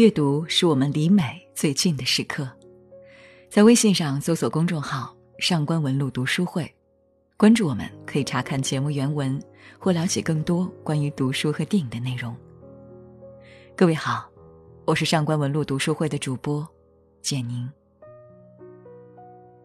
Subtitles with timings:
[0.00, 2.48] 阅读是我们离美最近的时刻。
[3.50, 6.74] 在微信上搜索公众号“上官文露读书会”，
[7.36, 9.38] 关注我们，可以查看节目原文
[9.78, 12.34] 或了解更多关于读书和电影的内容。
[13.76, 14.26] 各位好，
[14.86, 16.66] 我是上官文露读书会的主播
[17.20, 17.70] 简宁。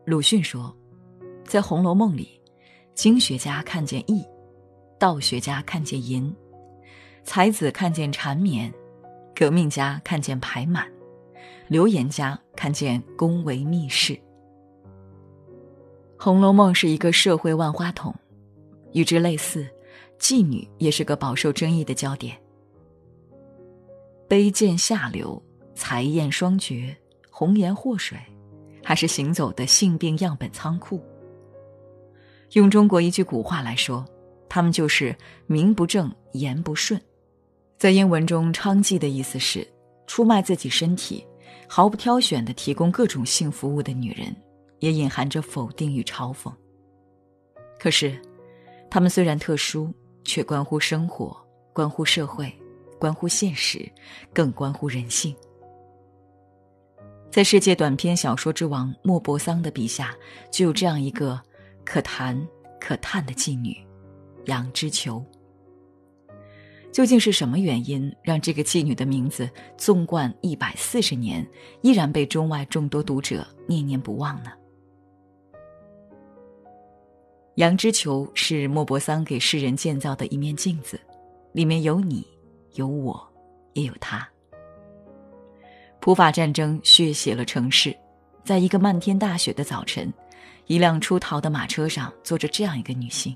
[0.04, 0.76] 鲁迅说，
[1.46, 2.42] 在《红楼梦》里，
[2.94, 4.22] 经学家看见义，
[5.00, 6.36] 道学家看见淫，
[7.24, 8.70] 才子看见缠绵。
[9.36, 10.90] 革命家看见排满，
[11.68, 14.14] 流言家看见宫闱秘事。
[16.18, 18.16] 《红楼梦》是一个社会万花筒，
[18.94, 19.68] 与之类似，
[20.18, 22.38] 妓女也是个饱受争议的焦点。
[24.30, 25.40] 卑贱下流、
[25.76, 26.96] 才艳双绝、
[27.30, 28.18] 红颜祸水，
[28.82, 31.04] 还是行走的性病样本仓库？
[32.54, 34.06] 用中国一句古话来说，
[34.48, 35.14] 他们就是
[35.46, 37.00] 名不正言不顺。
[37.78, 39.68] 在英文中，“娼妓”的意思是
[40.08, 41.26] 出卖自己身体、
[41.68, 44.36] 毫不挑选的提供各种性服务的女人，
[44.80, 46.52] 也隐含着否定与嘲讽。
[47.78, 48.18] 可是，
[48.90, 51.36] 她们虽然特殊，却关乎生活，
[51.74, 52.52] 关乎社会，
[52.98, 53.92] 关乎现实，
[54.34, 55.36] 更关乎人性。
[57.30, 60.16] 在世界短篇小说之王莫泊桑的笔下，
[60.50, 61.38] 就有这样一个
[61.84, 62.42] 可谈
[62.80, 63.76] 可叹的妓女——
[64.48, 65.24] 杨之球。
[66.96, 71.46] 究竟是什么原因让这个妓女的名字纵贯一百四十年，
[71.82, 74.54] 依然被中外众多读者念念不忘呢？
[77.56, 80.98] 杨之球是莫泊桑给世人建造的一面镜子，
[81.52, 82.26] 里面有你，
[82.76, 83.22] 有我，
[83.74, 84.26] 也有他。
[86.00, 87.94] 普法战争血洗了城市，
[88.46, 90.14] 在一个漫天大雪的早晨，
[90.68, 93.36] 一辆出逃的马车上坐着这样一个女性，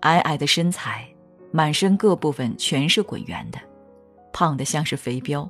[0.00, 1.06] 矮矮的身材。
[1.50, 3.58] 满身各部分全是滚圆的，
[4.32, 5.48] 胖得像是肥膘。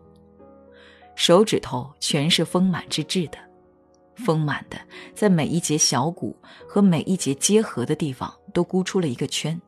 [1.14, 3.38] 手指头全是丰满之质的，
[4.14, 4.78] 丰满的
[5.14, 6.36] 在每一节小骨
[6.68, 9.60] 和每一节结合的地方都箍出了一个圈，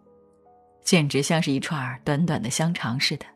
[0.84, 3.26] 简直像是一串短短的香肠似的。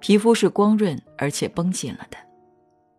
[0.00, 2.16] 皮肤是光润而且绷紧了的，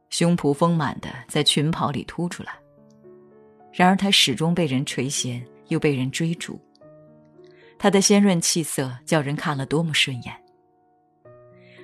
[0.09, 2.53] 胸脯丰满的在裙袍里凸出来。
[3.74, 6.59] 然而她始终被人垂涎，又被人追逐。
[7.79, 10.35] 她的鲜润气色叫人看了多么顺眼。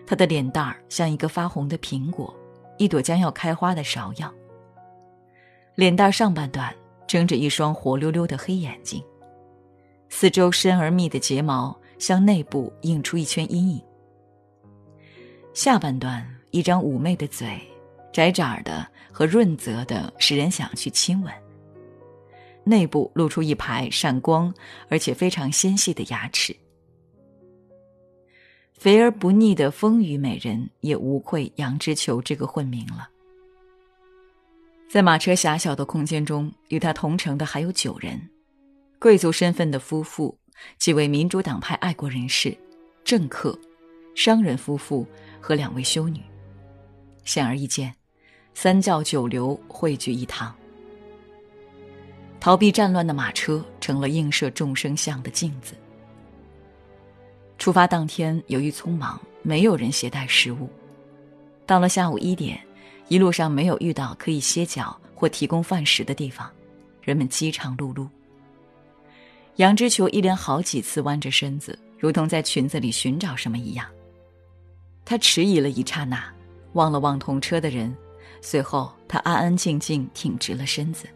[0.06, 2.36] 她的脸蛋儿像一个发红的苹果，
[2.78, 4.32] 一朵将要开花的芍药。
[5.74, 6.74] 脸蛋上半段
[7.08, 9.04] 睁着一双活溜溜的黑眼睛，
[10.10, 13.82] 四周深而密的睫毛向内部映出一圈阴影。
[15.54, 17.60] 下半段一张妩媚的嘴，
[18.12, 21.34] 窄窄的和润泽的，使人想去亲吻。
[22.66, 24.54] 内部露出一排闪光
[24.90, 26.56] 而且非常纤细的牙齿，
[28.74, 33.10] 肥而不腻的丰腴美人也无愧杨之球这个混名了。
[34.90, 38.30] 在马车狭小的空间中，与他同乘的还有九人，
[39.00, 40.38] 贵族身份的夫妇，
[40.78, 42.58] 几位民主党派爱国人士，
[43.04, 43.60] 政客，
[44.16, 45.06] 商人夫妇
[45.40, 46.22] 和两位修女。
[47.26, 47.94] 显而易见，
[48.54, 50.56] 三教九流汇聚一堂。
[52.40, 55.74] 逃避战乱的马车成了映射众生相的镜子。
[57.58, 60.70] 出发当天，由于匆忙，没有人携带食物。
[61.66, 62.60] 到了下午一点，
[63.08, 66.52] 一路上没有遇到可以歇脚或提供饭食的地方，
[67.02, 68.08] 人们饥肠辘辘。
[69.56, 73.88] 杨之球一连好几次弯着身子，如同在裙子里寻找什么一样。
[75.06, 76.22] 他迟疑了一刹那，
[76.74, 77.96] 望了望同车的人，
[78.42, 81.08] 随后他安安静静挺直了身子。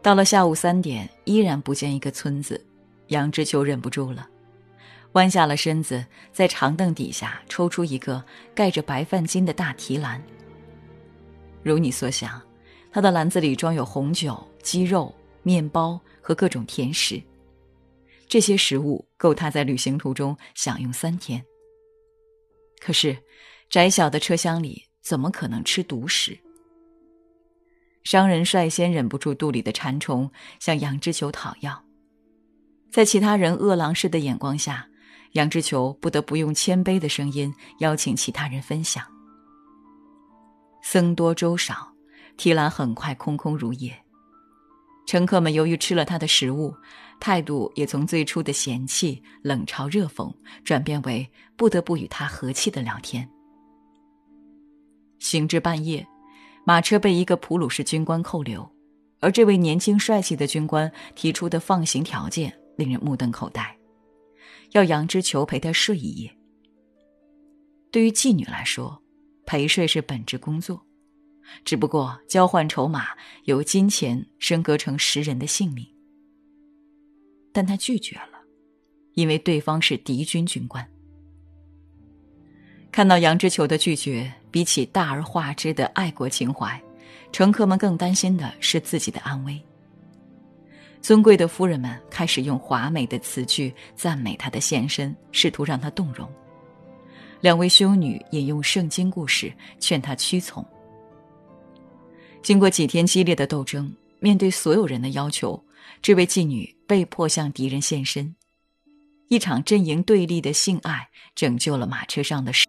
[0.00, 2.64] 到了下午三点，依然不见一个村子，
[3.08, 4.28] 杨之秋忍不住了，
[5.12, 10.22] 弯下了身子，在长凳底下抽出一个盖着白饭巾的大提篮。
[11.62, 12.40] 如你所想，
[12.92, 17.20] 他的篮子里装有红酒、鸡肉、面包和各种甜食，
[18.28, 21.44] 这些食物够他在旅行途中享用三天。
[22.80, 23.18] 可是，
[23.68, 26.38] 窄小的车厢里怎么可能吃独食？
[28.08, 31.84] 商人率先忍不住肚里的馋虫，向杨之球讨要。
[32.90, 34.88] 在其他人饿狼似的眼光下，
[35.32, 39.04] 杨之球不得不用谦卑的声音邀请其他人分享。
[40.82, 41.92] 僧多粥少，
[42.38, 43.94] 提篮很快空空如也。
[45.06, 46.74] 乘客们由于吃了他的食物，
[47.20, 50.34] 态度也从最初的嫌弃、冷嘲热讽，
[50.64, 53.28] 转变为不得不与他和气的聊天。
[55.18, 56.08] 行至半夜。
[56.68, 58.70] 马车被一个普鲁士军官扣留，
[59.20, 63.74] 而这位年轻帅气的军官提出的放行条件令人目瞪口呆，
[64.72, 66.30] 要杨之求陪他睡一夜。
[67.90, 69.02] 对于妓女来说，
[69.46, 70.86] 陪睡是本职工作，
[71.64, 73.06] 只不过交换筹码
[73.44, 75.86] 由金钱升格成食人的性命。
[77.50, 78.42] 但他拒绝了，
[79.14, 80.86] 因为对方是敌军军官。
[82.92, 86.80] 看到杨之球的拒绝，比起大而化之的爱国情怀，
[87.32, 89.60] 乘客们更担心的是自己的安危。
[91.00, 96.28] 尊贵的夫人们开始用华美的词句赞美他的献身，试图让他动容。
[97.40, 100.64] 两位修女引用圣经故事劝他屈从。
[102.42, 105.62] 经过几天激烈的斗争，面对所有人的要求，
[106.02, 108.34] 这位妓女被迫向敌人献身。
[109.28, 112.66] 一场阵营对立的性爱拯救了马车上的士。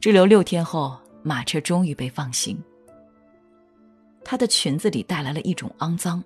[0.00, 0.96] 滞留六天后，
[1.26, 2.56] 马车终于被放行。
[4.24, 6.22] 她的裙子里带来了一种肮脏。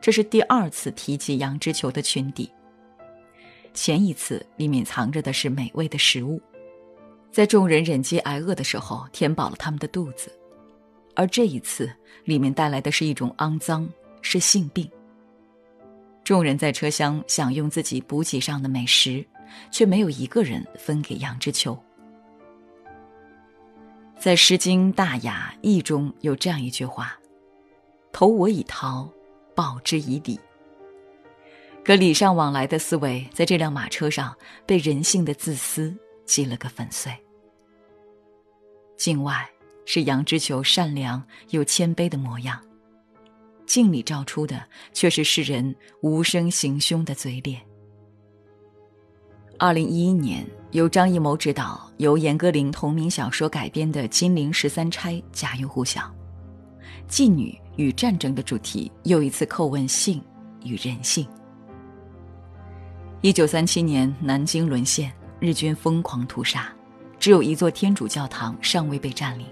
[0.00, 2.48] 这是第二次提及杨之球的裙底。
[3.74, 6.40] 前一次里面藏着的是美味的食物，
[7.32, 10.30] 在众人忍饥挨饿的时候填饱了他们的肚子，
[11.16, 11.92] 而这一次
[12.24, 13.88] 里面带来的是一种肮脏，
[14.20, 14.88] 是性病。
[16.22, 19.26] 众人在车厢享用自己补给上的美食。
[19.70, 21.78] 却没有一个人分给杨之球。
[24.22, 27.18] 在《诗经·大雅·义》中有这样一句话
[28.12, 29.10] ：“投我以桃，
[29.52, 30.38] 报之以李。”
[31.84, 34.32] 可礼尚往来的思维在这辆马车上
[34.64, 35.92] 被人性的自私
[36.24, 37.12] 击了个粉碎。
[38.96, 39.44] 境外
[39.86, 41.20] 是杨之球善良
[41.50, 42.62] 又谦卑的模样，
[43.66, 47.60] 镜里照出的却是世人无声行凶的嘴脸。
[49.58, 56.10] 二零一一年，由张艺谋执导、由严歌苓同名小说改编的《金陵十三钗》家喻户晓。
[57.06, 60.22] 妓女与战争的主题又一次叩问性
[60.64, 61.26] 与人性。
[63.20, 66.72] 一九三七年，南京沦陷，日军疯狂屠杀，
[67.18, 69.46] 只有一座天主教堂尚未被占领。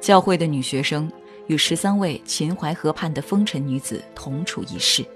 [0.00, 1.08] 教会的女学生
[1.46, 5.06] 与十三位秦淮河畔的风尘女子同处一室。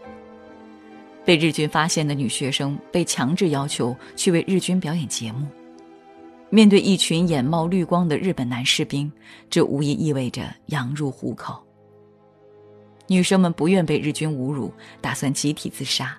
[1.24, 5.46] 被日军发现的女学生被强制要求去为日军表演节目。
[6.50, 9.10] 面对一群眼冒绿光的日本男士兵，
[9.50, 11.60] 这无疑意味着羊入虎口。
[13.06, 16.16] 女生们不愿被日军侮辱，打算集体自杀，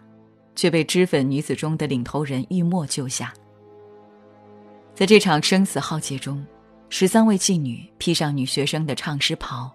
[0.56, 3.34] 却被脂粉女子中的领头人玉墨救下。
[4.94, 6.46] 在这场生死浩劫中，
[6.90, 9.72] 十三位妓女披上女学生的唱诗袍，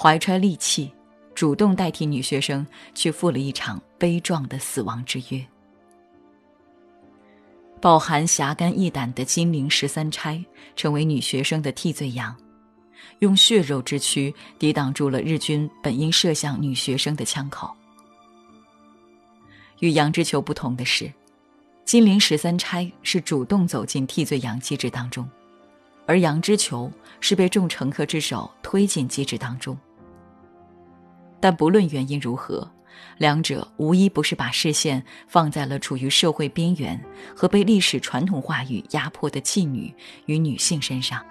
[0.00, 0.90] 怀揣利器。
[1.36, 5.46] 主动代替女学生去赴了一场悲壮的死亡之约。
[7.78, 10.42] 饱含侠肝义胆的金陵十三钗
[10.74, 12.34] 成为女学生的替罪羊，
[13.18, 17.70] 用血肉之躯抵挡住了日军本应射向女学生的枪口。
[19.80, 21.12] 与杨之球不同的是，
[21.84, 25.28] 金陵十三钗是主动走进替罪羊机制当中，
[26.06, 26.90] 而杨之球
[27.20, 29.76] 是被众乘客之手推进机制当中。
[31.40, 32.68] 但不论原因如何，
[33.18, 36.98] 两者无一不是把视线放在了处于社会边缘
[37.34, 39.94] 和被历史传统话语压迫的妓女
[40.26, 41.24] 与女性身上。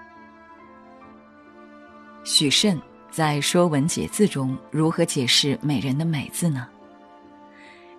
[2.24, 2.80] 许慎
[3.12, 6.68] 在《说文解字》中如何解释“美人”的“美”字呢？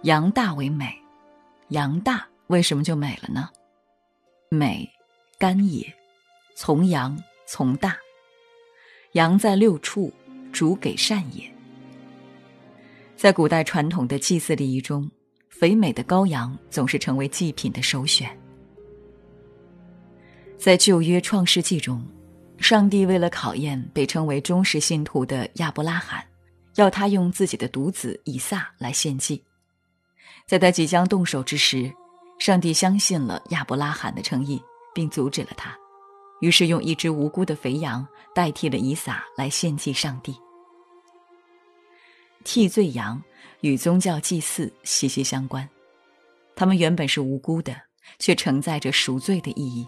[0.02, 0.94] 阳大为美，
[1.68, 3.48] 阳大为什么就美了呢？
[4.48, 4.88] 美，
[5.38, 5.92] 肝也，
[6.54, 7.16] 从阳
[7.46, 7.96] 从大，
[9.12, 10.12] 阳在六畜，
[10.52, 11.55] 主给善也。
[13.16, 15.10] 在古代传统的祭祀礼仪中，
[15.48, 18.28] 肥美的羔羊总是成为祭品的首选。
[20.58, 22.06] 在旧约创世纪中，
[22.58, 26.22] 上帝为了考验被称为忠实信徒的亚伯拉罕，
[26.74, 29.42] 要他用自己的独子以撒来献祭。
[30.46, 31.90] 在他即将动手之时，
[32.38, 34.62] 上帝相信了亚伯拉罕的诚意，
[34.94, 35.74] 并阻止了他，
[36.42, 40.36] 于是用一只无辜的肥羊代替了以撒来献祭上帝。
[42.46, 43.20] 替罪羊
[43.62, 45.68] 与宗教祭祀息息相关，
[46.54, 47.74] 他们原本是无辜的，
[48.20, 49.84] 却承载着赎罪的意义，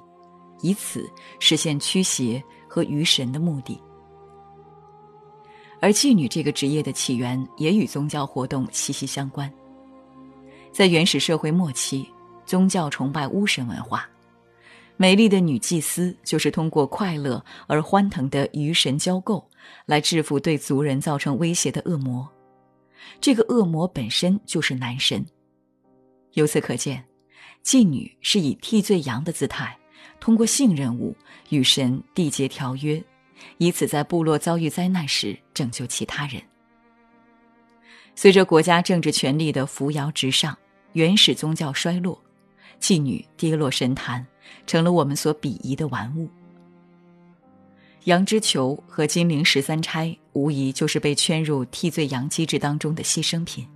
[0.60, 3.80] 以此实现驱邪和于神的目的。
[5.80, 9.48] 而妓女这个职业的起源也与宗教活动息息相关。
[10.72, 12.10] 在原始社会末期，
[12.44, 14.10] 宗教崇拜巫神文化，
[14.96, 19.44] 美丽的女祭司就是通过快乐而欢腾的与神交媾，
[19.86, 22.28] 来制服对族人造成威胁的恶魔。
[23.20, 25.24] 这个恶魔本身就是男神。
[26.34, 27.04] 由此可见，
[27.64, 29.76] 妓女是以替罪羊的姿态，
[30.20, 31.16] 通过性任务
[31.48, 33.02] 与神缔结条约，
[33.56, 36.40] 以此在部落遭遇灾难时拯救其他人。
[38.14, 40.56] 随着国家政治权力的扶摇直上，
[40.92, 42.20] 原始宗教衰落，
[42.80, 44.26] 妓女跌落神坛，
[44.66, 46.28] 成了我们所鄙夷的玩物。
[48.04, 53.66] 羊脂球和金陵十三钗，无疑就是被圈入替罪羊机制当中的牺牲品。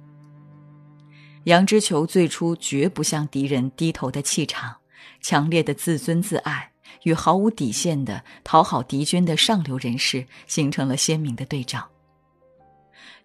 [1.44, 4.74] 羊脂球最初绝不向敌人低头的气场，
[5.20, 6.70] 强烈的自尊自爱
[7.02, 11.86] 与毫无底线的讨好敌军的上流人士形成了鲜明的对照。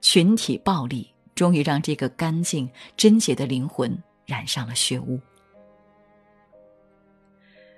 [0.01, 5.20] 群体暴力终于让这个干净贞洁的灵魂染上了血污。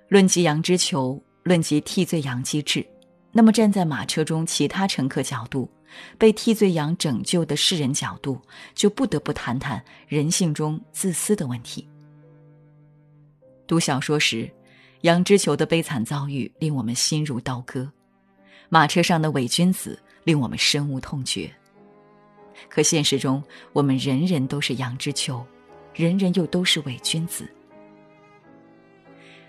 [0.08, 2.84] 论及羊脂球，论及替罪羊机制。
[3.32, 5.70] 那么，站在马车中其他乘客角度，
[6.18, 8.42] 被替罪羊拯救的世人角度，
[8.74, 11.88] 就不得不谈谈人性中自私的问题。
[13.68, 14.50] 读小说时，
[15.02, 17.88] 杨之球的悲惨遭遇令我们心如刀割，
[18.68, 21.52] 马车上的伪君子令我们深恶痛绝。
[22.68, 23.42] 可现实中，
[23.74, 25.46] 我们人人都是杨之球，
[25.94, 27.48] 人人又都是伪君子。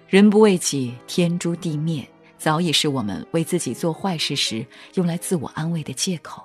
[0.06, 2.06] 人不为己，天诛地灭。
[2.40, 6.42] 早已是我们为自己做坏事时用来自我安慰的借口。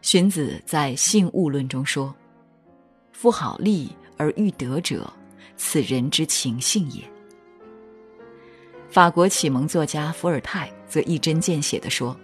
[0.00, 2.14] 荀子在《性物论》中说
[3.10, 5.12] ：“夫好利而欲得者，
[5.56, 7.02] 此人之情性也。”
[8.88, 12.16] 法国启蒙作家伏尔泰则一针见血地说：“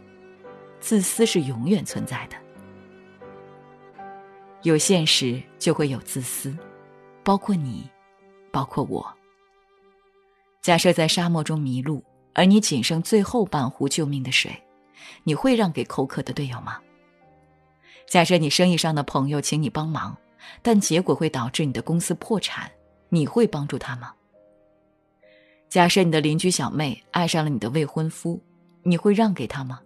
[0.79, 2.37] 自私是永远存在的，
[4.63, 6.57] 有现实就会有自私，
[7.25, 7.91] 包括你，
[8.53, 9.05] 包括我。”
[10.63, 14.53] 假设在沙漠中迷路，而你仅剩最后半壶救命的水，
[15.25, 16.79] 你会让给口渴的队友吗？
[18.07, 20.17] 假设你生意上的朋友请你帮忙，
[20.63, 22.71] 但结果会导致你的公司破产，
[23.09, 24.13] 你会帮助他吗？
[25.69, 28.43] 假设你的邻居小妹爱上了你的未婚夫，
[28.83, 29.81] 你会让给他吗？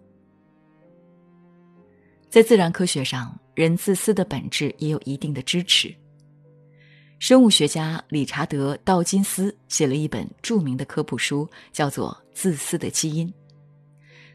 [2.29, 5.95] 在自然科学上，人自私的本质也有一定的支持。
[7.27, 13.27] 生物学家理查德·道金斯写了一本著名的科普书，叫做《自私的基因》。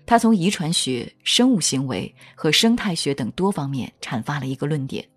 [0.05, 5.09] 他从遗传学、生物行为和生态学等多方面阐发了一个论点：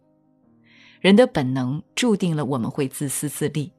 [1.02, 3.74] 人的本能注定了我们会自私自利，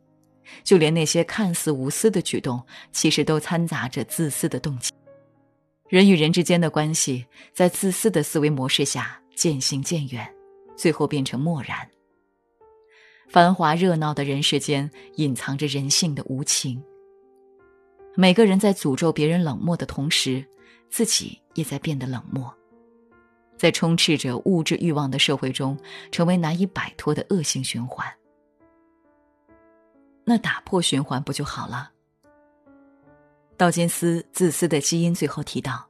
[0.64, 2.60] 就连那些看似无私的举动，
[2.90, 4.90] 其实都掺杂着自私的动机。
[5.88, 10.28] 人与人之间的关系，在自私的思维模式下渐行渐远，
[10.74, 11.88] 最后变成漠然。
[13.34, 16.80] 繁华热闹的人世间，隐藏着人性的无情。
[18.14, 20.46] 每个人在诅咒别人冷漠的同时，
[20.88, 22.48] 自己也在变得冷漠，
[23.56, 25.76] 在充斥着物质欲望的社会中，
[26.12, 28.06] 成为难以摆脱的恶性循环。
[30.22, 31.90] 那打破循环不就好了？
[33.56, 35.84] 道金斯自私的基因最后提到，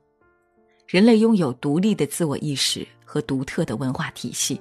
[0.88, 4.58] 人类拥有独立的自我意识和独特的文化体系。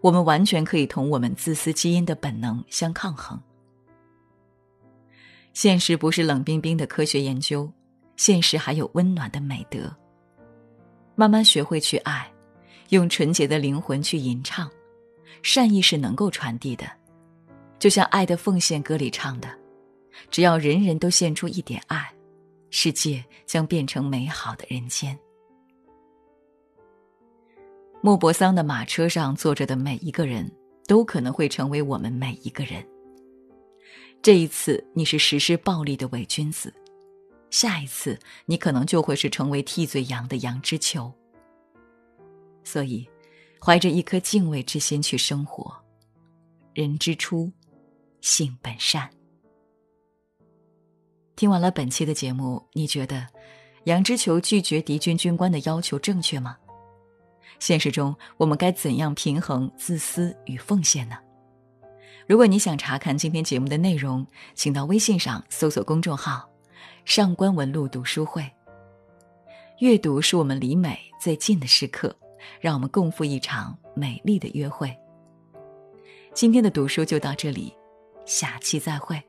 [0.00, 3.40] 我们完全可以同我们自私基因的本能相抗衡。
[5.52, 7.70] 现实不是冷冰冰的科学研究，
[8.16, 9.94] 现实还有温暖的美德。
[11.14, 12.30] 慢慢学会去爱，
[12.90, 14.70] 用纯洁的灵魂去吟唱，
[15.42, 16.86] 善意是能够传递的。
[17.78, 19.48] 就像《爱的奉献》歌里唱的
[20.30, 22.10] ：“只要人人都献出一点爱，
[22.70, 25.18] 世界将变成美好的人间。”
[28.06, 30.48] 莫泊桑的马车上坐着的每一个人
[30.86, 32.86] 都可能会成为我们每一个人。
[34.22, 36.72] 这一次你是实施暴力的伪君子，
[37.50, 41.12] 下一次你可能就会是成为替罪羊的羊之球。
[42.62, 43.04] 所以，
[43.60, 45.74] 怀着一颗敬畏之心去生活。
[46.74, 47.50] 人之初，
[48.20, 49.10] 性本善。
[51.34, 53.26] 听完了本期的节目，你觉得
[53.86, 56.56] 杨之球拒绝敌军军官的要求正确吗？
[57.58, 61.16] 现实中，我们该怎样平衡自私与奉献呢？
[62.26, 66.48] 如果你想查看今天节目的内容，请到微信上搜索公众号
[67.04, 68.44] “上官文露读书会”。
[69.80, 72.14] 阅读是我们离美最近的时刻，
[72.60, 74.96] 让我们共赴一场美丽的约会。
[76.34, 77.72] 今天的读书就到这里，
[78.24, 79.22] 下期再会。